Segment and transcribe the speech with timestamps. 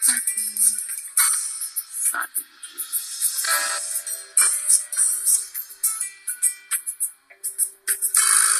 [0.00, 0.80] macaquinho
[2.10, 3.20] sabem disso.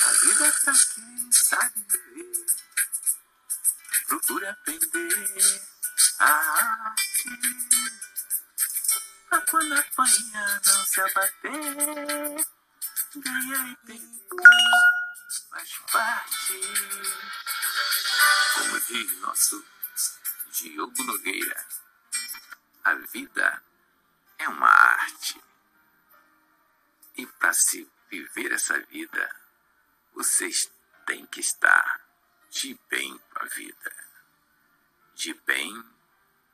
[0.04, 2.46] A vida está aqui, sabe viver,
[4.06, 5.62] procura aprender
[6.18, 7.28] a arte.
[9.30, 12.46] A quando apanhar, não se abater,
[13.16, 14.20] ganhar e perder
[15.50, 16.60] faz parte.
[18.54, 19.64] Como diz nosso
[20.60, 21.66] Diogo Nogueira,
[22.84, 23.62] a vida
[24.36, 25.42] é uma arte.
[27.16, 29.34] E para se viver essa vida,
[30.12, 30.70] vocês
[31.06, 32.04] têm que estar
[32.50, 34.08] de bem com a vida.
[35.14, 35.82] De bem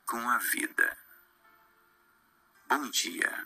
[0.05, 0.97] com a vida.
[2.69, 3.45] Bom dia,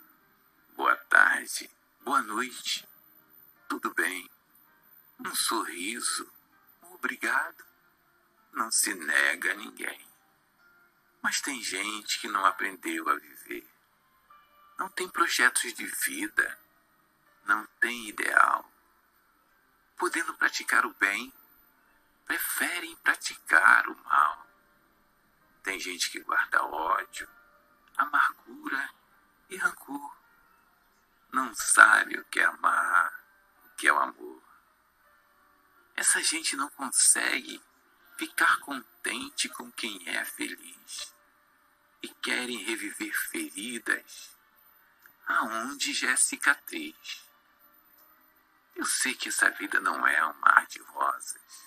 [0.75, 1.71] boa tarde,
[2.01, 2.87] boa noite.
[3.67, 4.29] Tudo bem?
[5.25, 6.31] Um sorriso,
[6.83, 7.65] obrigado,
[8.53, 10.10] não se nega a ninguém.
[11.21, 13.67] Mas tem gente que não aprendeu a viver.
[14.77, 16.59] Não tem projetos de vida,
[17.45, 18.69] não tem ideal.
[19.95, 21.31] Podendo praticar o bem,
[22.25, 24.47] preferem praticar o mal.
[25.61, 27.29] Tem gente que guarda ódio,
[27.95, 28.89] amargura
[29.49, 30.17] e rancor.
[31.31, 33.23] Não sabe o que é amar,
[33.65, 34.41] o que é o amor.
[35.95, 37.61] Essa gente não consegue
[38.21, 41.11] ficar contente com quem é feliz
[42.03, 44.29] e querem reviver feridas
[45.25, 47.25] aonde já é cicatriz.
[48.75, 51.65] Eu sei que essa vida não é um mar de rosas.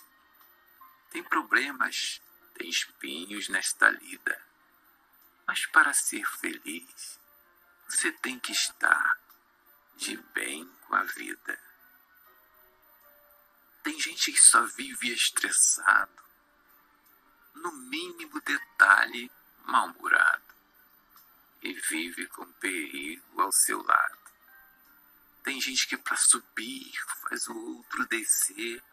[1.11, 2.21] Tem problemas,
[2.53, 4.41] tem espinhos nesta lida.
[5.45, 7.19] Mas para ser feliz,
[7.89, 9.19] você tem que estar
[9.97, 11.59] de bem com a vida.
[13.83, 16.24] Tem gente que só vive estressado,
[17.65, 19.31] no mínimo detalhe
[19.63, 20.43] mal-humorado,
[21.63, 24.19] e vive com perigo ao seu lado.
[25.43, 28.83] Tem gente que para subir faz o outro descer.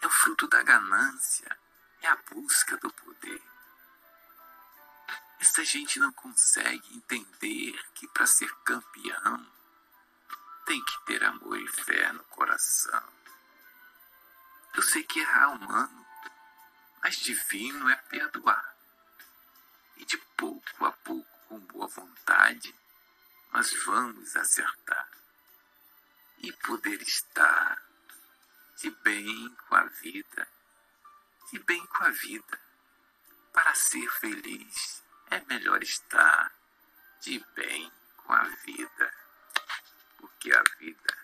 [0.00, 1.56] É o fruto da ganância,
[2.02, 3.42] é a busca do poder.
[5.38, 9.46] Essa gente não consegue entender que para ser campeão
[10.66, 13.12] tem que ter amor e fé no coração.
[14.74, 16.03] Eu sei que errar é humano,
[17.04, 18.74] mas divino é perdoar.
[19.98, 22.74] E de pouco a pouco, com boa vontade,
[23.52, 25.06] nós vamos acertar
[26.38, 27.82] e poder estar
[28.78, 30.48] de bem com a vida,
[31.52, 32.58] de bem com a vida.
[33.52, 36.52] Para ser feliz é melhor estar
[37.20, 39.14] de bem com a vida,
[40.16, 41.23] porque a vida